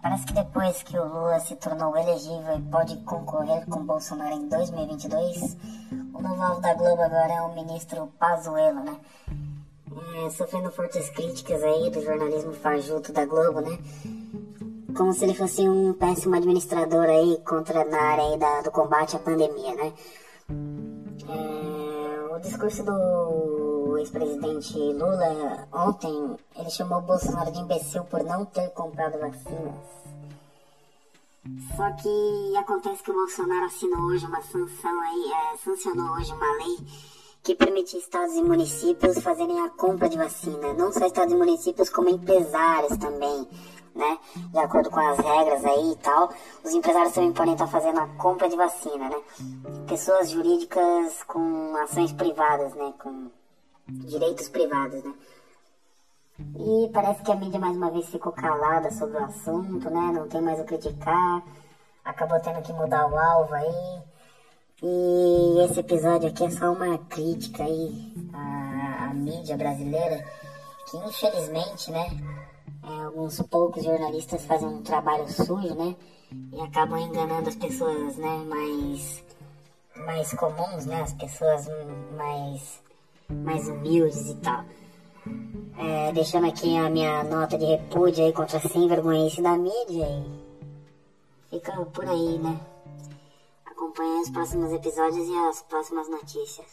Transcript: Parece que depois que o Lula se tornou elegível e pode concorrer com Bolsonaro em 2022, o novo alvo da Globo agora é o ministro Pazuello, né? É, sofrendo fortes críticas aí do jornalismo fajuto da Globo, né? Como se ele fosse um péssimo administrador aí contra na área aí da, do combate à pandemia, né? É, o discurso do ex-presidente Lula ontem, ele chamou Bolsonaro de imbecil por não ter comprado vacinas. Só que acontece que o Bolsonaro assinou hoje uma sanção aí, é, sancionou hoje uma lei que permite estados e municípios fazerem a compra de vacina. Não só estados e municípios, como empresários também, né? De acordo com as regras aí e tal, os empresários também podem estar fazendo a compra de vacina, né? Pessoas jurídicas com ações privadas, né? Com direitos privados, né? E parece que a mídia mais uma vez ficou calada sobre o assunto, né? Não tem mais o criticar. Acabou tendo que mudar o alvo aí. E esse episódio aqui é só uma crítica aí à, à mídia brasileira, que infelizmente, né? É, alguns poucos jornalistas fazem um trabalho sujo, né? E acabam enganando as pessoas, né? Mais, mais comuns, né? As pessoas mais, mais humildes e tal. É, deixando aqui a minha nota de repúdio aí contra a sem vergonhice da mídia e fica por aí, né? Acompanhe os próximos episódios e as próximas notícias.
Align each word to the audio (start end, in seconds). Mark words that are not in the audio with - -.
Parece 0.00 0.26
que 0.26 0.32
depois 0.32 0.82
que 0.82 0.96
o 0.96 1.04
Lula 1.04 1.40
se 1.40 1.56
tornou 1.56 1.96
elegível 1.96 2.56
e 2.56 2.62
pode 2.70 2.96
concorrer 2.98 3.66
com 3.66 3.84
Bolsonaro 3.84 4.34
em 4.34 4.48
2022, 4.48 5.56
o 6.14 6.22
novo 6.22 6.42
alvo 6.42 6.60
da 6.60 6.74
Globo 6.74 7.02
agora 7.02 7.32
é 7.32 7.42
o 7.42 7.54
ministro 7.54 8.06
Pazuello, 8.18 8.84
né? 8.84 8.96
É, 10.24 10.30
sofrendo 10.30 10.70
fortes 10.70 11.10
críticas 11.10 11.62
aí 11.62 11.90
do 11.90 12.00
jornalismo 12.02 12.52
fajuto 12.52 13.12
da 13.12 13.24
Globo, 13.24 13.60
né? 13.60 13.78
Como 14.96 15.12
se 15.12 15.24
ele 15.24 15.34
fosse 15.34 15.68
um 15.68 15.92
péssimo 15.92 16.36
administrador 16.36 17.06
aí 17.06 17.40
contra 17.44 17.84
na 17.84 18.00
área 18.00 18.24
aí 18.24 18.38
da, 18.38 18.62
do 18.62 18.70
combate 18.70 19.16
à 19.16 19.18
pandemia, 19.18 19.74
né? 19.74 19.92
É, 21.28 22.34
o 22.34 22.38
discurso 22.38 22.84
do 22.84 23.67
ex-presidente 24.08 24.78
Lula 24.78 25.68
ontem, 25.72 26.36
ele 26.56 26.70
chamou 26.70 27.00
Bolsonaro 27.02 27.52
de 27.52 27.60
imbecil 27.60 28.04
por 28.04 28.24
não 28.24 28.44
ter 28.46 28.70
comprado 28.70 29.18
vacinas. 29.18 29.74
Só 31.76 31.90
que 31.92 32.56
acontece 32.56 33.02
que 33.02 33.10
o 33.10 33.14
Bolsonaro 33.14 33.66
assinou 33.66 34.00
hoje 34.06 34.26
uma 34.26 34.40
sanção 34.42 35.00
aí, 35.02 35.32
é, 35.32 35.56
sancionou 35.58 36.16
hoje 36.16 36.32
uma 36.32 36.52
lei 36.56 36.76
que 37.42 37.54
permite 37.54 37.96
estados 37.96 38.34
e 38.34 38.42
municípios 38.42 39.18
fazerem 39.18 39.60
a 39.60 39.70
compra 39.70 40.08
de 40.08 40.16
vacina. 40.16 40.72
Não 40.74 40.92
só 40.92 41.06
estados 41.06 41.32
e 41.32 41.36
municípios, 41.36 41.88
como 41.88 42.08
empresários 42.08 42.96
também, 42.98 43.46
né? 43.94 44.18
De 44.50 44.58
acordo 44.58 44.90
com 44.90 45.00
as 45.00 45.18
regras 45.18 45.64
aí 45.64 45.92
e 45.92 45.96
tal, 45.96 46.30
os 46.64 46.72
empresários 46.72 47.14
também 47.14 47.32
podem 47.32 47.52
estar 47.52 47.66
fazendo 47.66 48.00
a 48.00 48.06
compra 48.16 48.48
de 48.48 48.56
vacina, 48.56 49.08
né? 49.08 49.22
Pessoas 49.86 50.30
jurídicas 50.30 51.22
com 51.24 51.76
ações 51.76 52.12
privadas, 52.12 52.74
né? 52.74 52.92
Com 52.98 53.30
direitos 53.88 54.48
privados, 54.48 55.02
né? 55.02 55.14
E 56.56 56.90
parece 56.92 57.22
que 57.22 57.32
a 57.32 57.34
mídia 57.34 57.58
mais 57.58 57.76
uma 57.76 57.90
vez 57.90 58.08
ficou 58.08 58.32
calada 58.32 58.90
sobre 58.92 59.16
o 59.16 59.24
assunto, 59.24 59.90
né? 59.90 60.12
Não 60.12 60.28
tem 60.28 60.40
mais 60.40 60.60
o 60.60 60.64
criticar. 60.64 61.42
Acabou 62.04 62.38
tendo 62.40 62.62
que 62.62 62.72
mudar 62.72 63.10
o 63.10 63.18
alvo 63.18 63.54
aí. 63.54 64.02
E 64.80 65.64
esse 65.64 65.80
episódio 65.80 66.28
aqui 66.28 66.44
é 66.44 66.50
só 66.50 66.72
uma 66.72 66.96
crítica 66.98 67.64
aí 67.64 68.12
à, 68.32 69.08
à 69.10 69.14
mídia 69.14 69.56
brasileira, 69.56 70.24
que 70.88 70.96
infelizmente, 70.98 71.90
né? 71.90 72.06
É, 72.84 73.04
alguns 73.04 73.40
poucos 73.42 73.82
jornalistas 73.82 74.44
fazem 74.46 74.68
um 74.68 74.82
trabalho 74.82 75.28
sujo, 75.28 75.74
né? 75.74 75.96
E 76.52 76.60
acabam 76.60 76.98
enganando 76.98 77.48
as 77.48 77.56
pessoas, 77.56 78.16
né? 78.16 78.44
Mais, 78.46 79.24
mais 80.06 80.32
comuns, 80.34 80.86
né? 80.86 81.02
As 81.02 81.12
pessoas 81.14 81.66
mais, 82.16 82.80
mais 83.32 83.68
humildes 83.68 84.30
e 84.30 84.34
tal. 84.36 84.64
É, 85.78 86.12
deixando 86.12 86.46
aqui 86.46 86.76
a 86.76 86.90
minha 86.90 87.22
nota 87.24 87.56
de 87.56 87.64
repúdio 87.64 88.24
aí 88.24 88.32
contra 88.32 88.58
a 88.58 88.60
sem 88.60 88.88
vergonhice 88.88 89.40
da 89.42 89.56
mídia 89.56 90.06
e 91.50 91.50
fica 91.50 91.72
por 91.86 92.06
aí, 92.08 92.38
né? 92.38 92.58
Acompanhe 93.66 94.22
os 94.22 94.30
próximos 94.30 94.72
episódios 94.72 95.28
e 95.28 95.36
as 95.48 95.62
próximas 95.62 96.08
notícias. 96.08 96.66